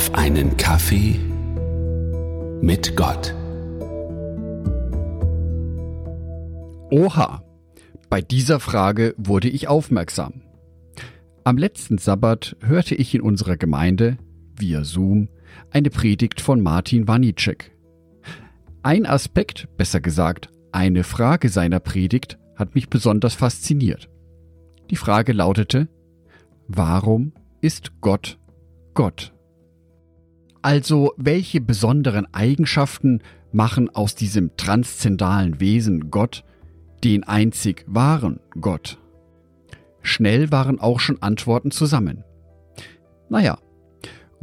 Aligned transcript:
auf 0.00 0.14
einen 0.14 0.56
Kaffee 0.56 1.20
mit 2.62 2.96
Gott. 2.96 3.34
Oha, 6.90 7.42
bei 8.08 8.22
dieser 8.22 8.60
Frage 8.60 9.14
wurde 9.18 9.50
ich 9.50 9.68
aufmerksam. 9.68 10.40
Am 11.44 11.58
letzten 11.58 11.98
Sabbat 11.98 12.56
hörte 12.62 12.94
ich 12.94 13.14
in 13.14 13.20
unserer 13.20 13.58
Gemeinde, 13.58 14.16
via 14.56 14.84
Zoom, 14.84 15.28
eine 15.70 15.90
Predigt 15.90 16.40
von 16.40 16.62
Martin 16.62 17.06
Wanicek. 17.06 17.70
Ein 18.82 19.04
Aspekt, 19.04 19.68
besser 19.76 20.00
gesagt, 20.00 20.48
eine 20.72 21.04
Frage 21.04 21.50
seiner 21.50 21.78
Predigt 21.78 22.38
hat 22.56 22.74
mich 22.74 22.88
besonders 22.88 23.34
fasziniert. 23.34 24.08
Die 24.88 24.96
Frage 24.96 25.34
lautete, 25.34 25.88
warum 26.68 27.34
ist 27.60 28.00
Gott 28.00 28.38
Gott? 28.94 29.34
Also 30.62 31.14
welche 31.16 31.60
besonderen 31.60 32.32
Eigenschaften 32.34 33.22
machen 33.52 33.88
aus 33.88 34.14
diesem 34.14 34.56
transzendalen 34.56 35.60
Wesen 35.60 36.10
Gott 36.10 36.44
den 37.02 37.24
einzig 37.24 37.84
wahren 37.86 38.40
Gott? 38.60 38.98
Schnell 40.02 40.52
waren 40.52 40.78
auch 40.78 41.00
schon 41.00 41.22
Antworten 41.22 41.70
zusammen. 41.70 42.24
Naja, 43.28 43.58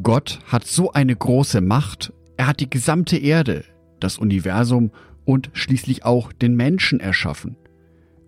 Gott 0.01 0.39
hat 0.47 0.65
so 0.65 0.91
eine 0.91 1.15
große 1.15 1.61
Macht, 1.61 2.13
er 2.35 2.47
hat 2.47 2.59
die 2.59 2.69
gesamte 2.69 3.17
Erde, 3.17 3.63
das 3.99 4.17
Universum 4.17 4.91
und 5.25 5.49
schließlich 5.53 6.05
auch 6.05 6.31
den 6.31 6.55
Menschen 6.55 6.99
erschaffen. 6.99 7.57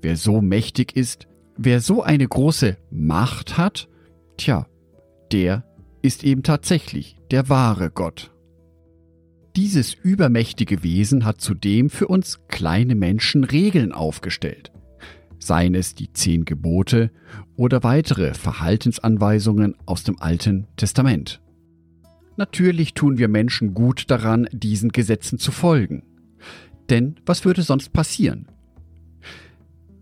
Wer 0.02 0.16
so 0.16 0.42
mächtig 0.42 0.96
ist, 0.96 1.28
wer 1.58 1.82
so 1.82 2.04
eine 2.04 2.28
große 2.28 2.78
Macht 2.92 3.58
hat, 3.58 3.88
tja, 4.38 4.66
der 5.32 5.64
ist 6.02 6.24
eben 6.24 6.44
tatsächlich 6.44 7.18
der 7.32 7.50
wahre 7.50 7.90
Gott. 7.90 8.32
Dieses 9.56 9.94
übermächtige 9.94 10.84
Wesen 10.84 11.26
hat 11.26 11.42
zudem 11.42 11.90
für 11.90 12.08
uns 12.08 12.40
kleine 12.48 12.96
Menschen 12.96 13.44
Regeln 13.44 13.92
aufgestellt, 13.92 14.72
seien 15.40 15.76
es 15.76 15.96
die 15.96 16.14
zehn 16.14 16.46
Gebote 16.46 17.12
oder 17.56 17.84
weitere 17.84 18.34
Verhaltensanweisungen 18.34 19.76
aus 19.86 20.04
dem 20.04 20.22
Alten 20.22 20.68
Testament. 20.78 21.42
Natürlich 22.38 22.94
tun 22.94 23.18
wir 23.18 23.28
Menschen 23.28 23.74
gut 23.74 24.10
daran, 24.10 24.48
diesen 24.54 24.94
Gesetzen 24.94 25.40
zu 25.40 25.52
folgen. 25.52 26.04
Denn 26.90 27.16
was 27.26 27.44
würde 27.44 27.64
sonst 27.64 27.92
passieren? 27.92 28.48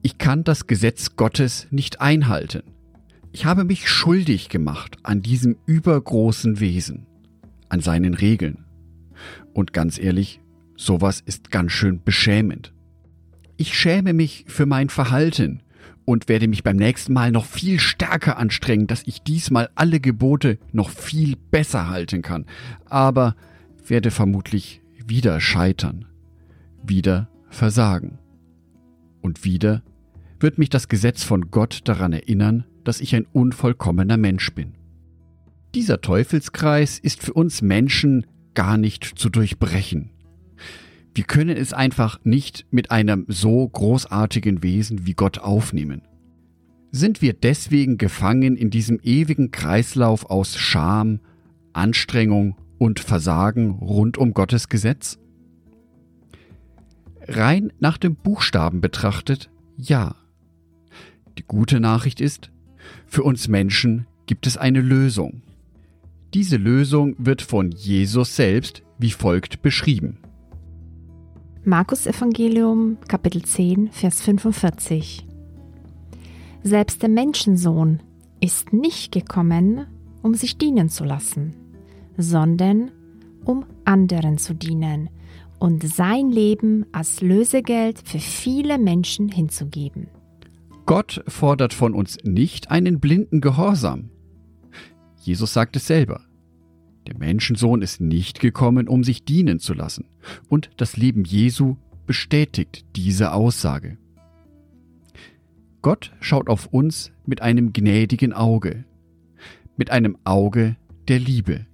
Ich 0.03 0.19
kann 0.19 0.43
das 0.43 0.67
Gesetz 0.67 1.15
Gottes 1.15 1.67
nicht 1.71 1.99
einhalten. 1.99 2.61
Ich 3.37 3.45
habe 3.45 3.65
mich 3.65 3.87
schuldig 3.87 4.49
gemacht 4.49 4.97
an 5.03 5.21
diesem 5.21 5.57
übergroßen 5.67 6.59
Wesen, 6.59 7.05
an 7.69 7.81
seinen 7.81 8.15
Regeln. 8.15 8.65
Und 9.53 9.73
ganz 9.73 9.99
ehrlich, 9.99 10.41
sowas 10.75 11.21
ist 11.23 11.51
ganz 11.51 11.71
schön 11.71 12.01
beschämend. 12.03 12.73
Ich 13.55 13.77
schäme 13.77 14.13
mich 14.13 14.45
für 14.47 14.65
mein 14.65 14.89
Verhalten 14.89 15.61
und 16.03 16.29
werde 16.29 16.47
mich 16.47 16.63
beim 16.63 16.77
nächsten 16.77 17.13
Mal 17.13 17.31
noch 17.31 17.45
viel 17.45 17.79
stärker 17.79 18.39
anstrengen, 18.39 18.87
dass 18.87 19.03
ich 19.05 19.21
diesmal 19.21 19.69
alle 19.75 19.99
Gebote 19.99 20.57
noch 20.71 20.89
viel 20.89 21.35
besser 21.51 21.89
halten 21.89 22.23
kann. 22.23 22.47
Aber 22.85 23.35
werde 23.85 24.09
vermutlich 24.09 24.81
wieder 25.05 25.39
scheitern, 25.39 26.05
wieder 26.81 27.29
versagen. 27.51 28.17
Und 29.21 29.43
wieder 29.43 29.83
wird 30.39 30.57
mich 30.57 30.69
das 30.69 30.87
Gesetz 30.87 31.21
von 31.21 31.51
Gott 31.51 31.81
daran 31.83 32.13
erinnern, 32.13 32.65
dass 32.87 33.01
ich 33.01 33.13
ein 33.15 33.25
unvollkommener 33.33 34.15
Mensch 34.15 34.53
bin. 34.53 34.73
Dieser 35.75 35.99
Teufelskreis 35.99 36.99
ist 36.99 37.21
für 37.21 37.33
uns 37.33 37.61
Menschen 37.61 38.25
gar 38.53 38.77
nicht 38.77 39.03
zu 39.03 39.29
durchbrechen. 39.29 40.11
Wir 41.13 41.25
können 41.25 41.57
es 41.57 41.73
einfach 41.73 42.19
nicht 42.23 42.65
mit 42.71 42.89
einem 42.89 43.25
so 43.27 43.67
großartigen 43.67 44.63
Wesen 44.63 45.05
wie 45.05 45.15
Gott 45.15 45.39
aufnehmen. 45.39 46.03
Sind 46.91 47.21
wir 47.21 47.33
deswegen 47.33 47.97
gefangen 47.97 48.55
in 48.55 48.69
diesem 48.69 48.99
ewigen 49.03 49.51
Kreislauf 49.51 50.29
aus 50.29 50.57
Scham, 50.57 51.19
Anstrengung 51.73 52.55
und 52.77 53.01
Versagen 53.01 53.71
rund 53.71 54.17
um 54.17 54.33
Gottes 54.33 54.69
Gesetz? 54.69 55.19
Rein 57.27 57.73
nach 57.79 57.97
dem 57.97 58.15
Buchstaben 58.15 58.79
betrachtet, 58.79 59.49
ja. 59.75 60.15
Die 61.37 61.43
gute 61.43 61.79
Nachricht 61.81 62.21
ist, 62.21 62.49
für 63.05 63.23
uns 63.23 63.47
Menschen 63.47 64.07
gibt 64.25 64.47
es 64.47 64.57
eine 64.57 64.81
Lösung. 64.81 65.41
Diese 66.33 66.57
Lösung 66.57 67.15
wird 67.17 67.41
von 67.41 67.71
Jesus 67.71 68.35
selbst 68.35 68.83
wie 68.99 69.11
folgt 69.11 69.61
beschrieben. 69.61 70.17
Markus 71.63 72.05
Evangelium 72.05 72.97
Kapitel 73.07 73.43
10 73.43 73.91
Vers 73.91 74.21
45 74.21 75.25
Selbst 76.63 77.01
der 77.01 77.09
Menschensohn 77.09 78.01
ist 78.39 78.73
nicht 78.73 79.11
gekommen, 79.11 79.85
um 80.21 80.33
sich 80.33 80.57
dienen 80.57 80.89
zu 80.89 81.03
lassen, 81.03 81.53
sondern 82.17 82.91
um 83.45 83.65
anderen 83.85 84.37
zu 84.37 84.53
dienen 84.53 85.09
und 85.59 85.83
sein 85.87 86.29
Leben 86.29 86.85
als 86.91 87.21
Lösegeld 87.21 88.01
für 88.05 88.19
viele 88.19 88.77
Menschen 88.77 89.29
hinzugeben. 89.29 90.07
Gott 90.87 91.21
fordert 91.27 91.73
von 91.73 91.93
uns 91.93 92.17
nicht 92.23 92.71
einen 92.71 93.01
blinden 93.01 93.41
Gehorsam. 93.41 94.09
Jesus 95.19 95.51
sagt 95.51 95.75
es 95.75 95.85
selber. 95.85 96.21
Der 97.07 97.17
Menschensohn 97.17 97.81
ist 97.81 97.99
nicht 97.99 98.39
gekommen, 98.39 98.87
um 98.87 99.03
sich 99.03 99.25
dienen 99.25 99.59
zu 99.59 99.73
lassen. 99.73 100.05
Und 100.47 100.69
das 100.77 100.95
Leben 100.95 101.25
Jesu 101.25 101.75
bestätigt 102.05 102.85
diese 102.95 103.33
Aussage. 103.33 103.97
Gott 105.81 106.13
schaut 106.21 106.49
auf 106.49 106.67
uns 106.67 107.11
mit 107.25 107.41
einem 107.41 107.73
gnädigen 107.73 108.31
Auge, 108.31 108.85
mit 109.75 109.91
einem 109.91 110.17
Auge 110.23 110.77
der 111.09 111.19
Liebe. 111.19 111.65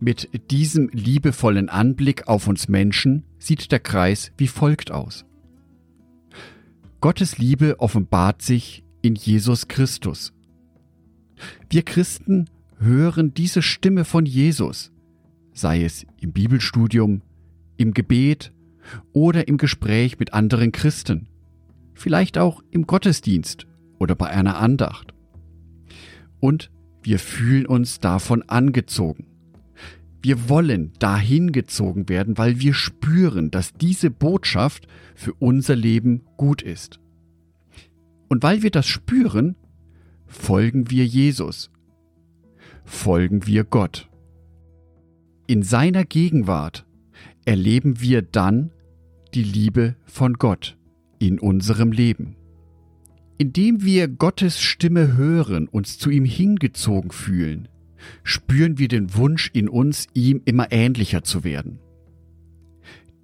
Mit 0.00 0.50
diesem 0.50 0.88
liebevollen 0.94 1.68
Anblick 1.68 2.26
auf 2.26 2.48
uns 2.48 2.68
Menschen 2.68 3.24
sieht 3.38 3.70
der 3.70 3.80
Kreis 3.80 4.32
wie 4.38 4.48
folgt 4.48 4.90
aus. 4.90 5.26
Gottes 7.00 7.38
Liebe 7.38 7.80
offenbart 7.80 8.42
sich 8.42 8.84
in 9.00 9.14
Jesus 9.14 9.68
Christus. 9.68 10.34
Wir 11.70 11.82
Christen 11.82 12.50
hören 12.78 13.32
diese 13.32 13.62
Stimme 13.62 14.04
von 14.04 14.26
Jesus, 14.26 14.92
sei 15.54 15.82
es 15.82 16.04
im 16.20 16.32
Bibelstudium, 16.32 17.22
im 17.78 17.94
Gebet 17.94 18.52
oder 19.14 19.48
im 19.48 19.56
Gespräch 19.56 20.18
mit 20.18 20.34
anderen 20.34 20.72
Christen, 20.72 21.28
vielleicht 21.94 22.36
auch 22.36 22.62
im 22.70 22.86
Gottesdienst 22.86 23.66
oder 23.98 24.14
bei 24.14 24.28
einer 24.28 24.58
Andacht. 24.58 25.14
Und 26.38 26.70
wir 27.02 27.18
fühlen 27.18 27.64
uns 27.64 28.00
davon 28.00 28.42
angezogen. 28.42 29.29
Wir 30.22 30.48
wollen 30.48 30.92
dahin 30.98 31.52
gezogen 31.52 32.08
werden, 32.08 32.36
weil 32.36 32.60
wir 32.60 32.74
spüren, 32.74 33.50
dass 33.50 33.72
diese 33.72 34.10
Botschaft 34.10 34.86
für 35.14 35.32
unser 35.34 35.76
Leben 35.76 36.22
gut 36.36 36.62
ist. 36.62 37.00
Und 38.28 38.42
weil 38.42 38.62
wir 38.62 38.70
das 38.70 38.86
spüren, 38.86 39.56
folgen 40.26 40.90
wir 40.90 41.06
Jesus, 41.06 41.70
folgen 42.84 43.46
wir 43.46 43.64
Gott. 43.64 44.08
In 45.46 45.62
seiner 45.62 46.04
Gegenwart 46.04 46.86
erleben 47.44 48.00
wir 48.00 48.22
dann 48.22 48.70
die 49.34 49.42
Liebe 49.42 49.96
von 50.04 50.34
Gott 50.34 50.76
in 51.18 51.40
unserem 51.40 51.92
Leben. 51.92 52.36
Indem 53.38 53.82
wir 53.82 54.06
Gottes 54.06 54.60
Stimme 54.60 55.16
hören, 55.16 55.66
uns 55.66 55.98
zu 55.98 56.10
ihm 56.10 56.24
hingezogen 56.24 57.10
fühlen, 57.10 57.68
spüren 58.22 58.78
wir 58.78 58.88
den 58.88 59.14
Wunsch 59.14 59.50
in 59.52 59.68
uns, 59.68 60.06
ihm 60.14 60.42
immer 60.44 60.70
ähnlicher 60.72 61.22
zu 61.22 61.44
werden. 61.44 61.78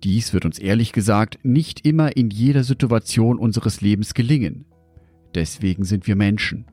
Dies 0.04 0.32
wird 0.32 0.44
uns 0.44 0.58
ehrlich 0.58 0.92
gesagt 0.92 1.38
nicht 1.42 1.86
immer 1.86 2.16
in 2.16 2.30
jeder 2.30 2.64
Situation 2.64 3.38
unseres 3.38 3.80
Lebens 3.80 4.14
gelingen. 4.14 4.66
Deswegen 5.34 5.84
sind 5.84 6.06
wir 6.06 6.16
Menschen. 6.16 6.66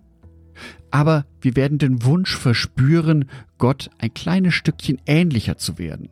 Aber 0.92 1.26
wir 1.42 1.56
werden 1.56 1.80
den 1.80 2.04
Wunsch 2.04 2.36
verspüren, 2.36 3.26
Gott 3.58 3.90
ein 3.98 4.14
kleines 4.14 4.54
Stückchen 4.54 5.02
ähnlicher 5.06 5.58
zu 5.58 5.80
werden. 5.80 6.10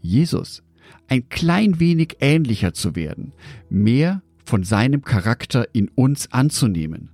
Jesus 0.00 0.62
ein 1.08 1.28
klein 1.28 1.80
wenig 1.80 2.16
ähnlicher 2.20 2.74
zu 2.74 2.94
werden, 2.94 3.32
mehr 3.70 4.22
von 4.44 4.62
seinem 4.64 5.02
Charakter 5.02 5.66
in 5.74 5.88
uns 5.88 6.32
anzunehmen. 6.32 7.10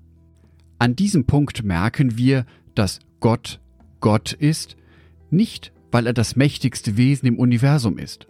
An 0.79 0.97
diesem 0.97 1.25
Punkt 1.25 1.65
merken 1.65 2.19
wir, 2.19 2.45
dass 2.75 3.01
Gott 3.21 3.61
Gott 4.05 4.35
ist, 4.35 4.77
nicht 5.31 5.73
weil 5.91 6.07
er 6.07 6.13
das 6.13 6.37
mächtigste 6.37 6.99
Wesen 6.99 7.27
im 7.27 7.39
Universum 7.39 7.97
ist, 7.97 8.27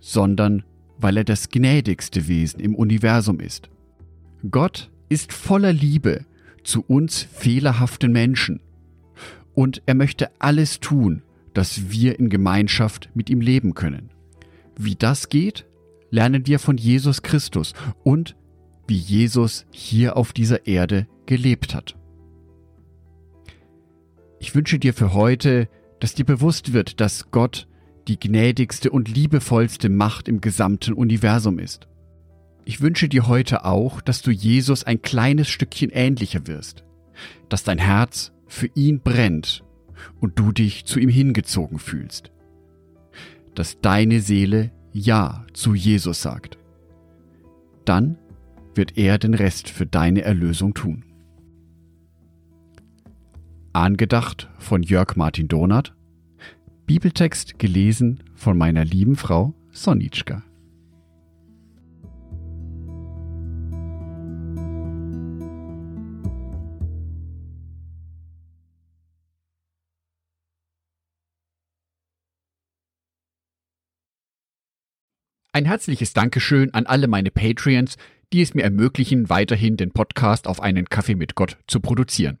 sondern 0.00 0.64
weil 0.98 1.18
er 1.18 1.22
das 1.22 1.50
gnädigste 1.50 2.26
Wesen 2.26 2.58
im 2.58 2.74
Universum 2.74 3.38
ist. 3.38 3.70
Gott 4.50 4.90
ist 5.08 5.32
voller 5.32 5.72
Liebe 5.72 6.24
zu 6.64 6.82
uns 6.82 7.22
fehlerhaften 7.22 8.10
Menschen 8.10 8.58
und 9.54 9.82
er 9.86 9.94
möchte 9.94 10.32
alles 10.40 10.80
tun, 10.80 11.22
dass 11.54 11.92
wir 11.92 12.18
in 12.18 12.28
Gemeinschaft 12.28 13.08
mit 13.14 13.30
ihm 13.30 13.40
leben 13.40 13.74
können. 13.74 14.10
Wie 14.76 14.96
das 14.96 15.28
geht, 15.28 15.64
lernen 16.10 16.44
wir 16.48 16.58
von 16.58 16.76
Jesus 16.76 17.22
Christus 17.22 17.72
und 18.02 18.34
wie 18.88 18.98
Jesus 18.98 19.64
hier 19.70 20.16
auf 20.16 20.32
dieser 20.32 20.66
Erde 20.66 21.06
gelebt 21.26 21.72
hat. 21.72 21.97
Ich 24.40 24.54
wünsche 24.54 24.78
dir 24.78 24.94
für 24.94 25.14
heute, 25.14 25.68
dass 26.00 26.14
dir 26.14 26.24
bewusst 26.24 26.72
wird, 26.72 27.00
dass 27.00 27.30
Gott 27.30 27.66
die 28.06 28.18
gnädigste 28.18 28.90
und 28.90 29.08
liebevollste 29.08 29.88
Macht 29.88 30.28
im 30.28 30.40
gesamten 30.40 30.94
Universum 30.94 31.58
ist. 31.58 31.88
Ich 32.64 32.80
wünsche 32.80 33.08
dir 33.08 33.26
heute 33.26 33.64
auch, 33.64 34.00
dass 34.00 34.22
du 34.22 34.30
Jesus 34.30 34.84
ein 34.84 35.02
kleines 35.02 35.48
Stückchen 35.48 35.90
ähnlicher 35.90 36.46
wirst, 36.46 36.84
dass 37.48 37.64
dein 37.64 37.78
Herz 37.78 38.32
für 38.46 38.68
ihn 38.74 39.00
brennt 39.00 39.64
und 40.20 40.38
du 40.38 40.52
dich 40.52 40.84
zu 40.84 41.00
ihm 41.00 41.08
hingezogen 41.08 41.78
fühlst, 41.78 42.30
dass 43.54 43.80
deine 43.80 44.20
Seele 44.20 44.70
Ja 44.92 45.44
zu 45.52 45.74
Jesus 45.74 46.22
sagt. 46.22 46.58
Dann 47.84 48.18
wird 48.74 48.96
er 48.96 49.18
den 49.18 49.34
Rest 49.34 49.68
für 49.68 49.86
deine 49.86 50.22
Erlösung 50.22 50.74
tun. 50.74 51.04
Angedacht 53.78 54.50
von 54.58 54.82
Jörg 54.82 55.14
Martin 55.14 55.46
Donath, 55.46 55.94
Bibeltext 56.86 57.60
gelesen 57.60 58.24
von 58.34 58.58
meiner 58.58 58.84
lieben 58.84 59.14
Frau 59.14 59.54
Sonitschka. 59.70 60.42
Ein 75.52 75.66
herzliches 75.66 76.12
Dankeschön 76.14 76.74
an 76.74 76.86
alle 76.86 77.06
meine 77.06 77.30
Patreons, 77.30 77.96
die 78.32 78.42
es 78.42 78.54
mir 78.54 78.64
ermöglichen, 78.64 79.30
weiterhin 79.30 79.76
den 79.76 79.92
Podcast 79.92 80.48
auf 80.48 80.60
einen 80.60 80.88
Kaffee 80.88 81.14
mit 81.14 81.36
Gott 81.36 81.58
zu 81.68 81.78
produzieren. 81.78 82.40